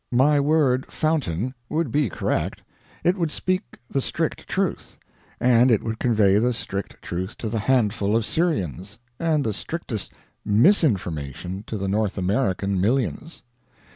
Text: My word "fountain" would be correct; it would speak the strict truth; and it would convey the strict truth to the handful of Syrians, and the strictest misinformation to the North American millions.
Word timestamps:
My 0.11 0.39
word 0.39 0.91
"fountain" 0.91 1.53
would 1.69 1.91
be 1.91 2.09
correct; 2.09 2.63
it 3.03 3.17
would 3.17 3.29
speak 3.29 3.77
the 3.87 4.01
strict 4.01 4.47
truth; 4.47 4.97
and 5.39 5.69
it 5.69 5.83
would 5.83 5.99
convey 5.99 6.39
the 6.39 6.53
strict 6.53 6.99
truth 7.03 7.37
to 7.37 7.49
the 7.49 7.59
handful 7.59 8.15
of 8.15 8.25
Syrians, 8.25 8.97
and 9.19 9.43
the 9.43 9.53
strictest 9.53 10.11
misinformation 10.43 11.63
to 11.67 11.77
the 11.77 11.87
North 11.87 12.17
American 12.17 12.81
millions. 12.81 13.43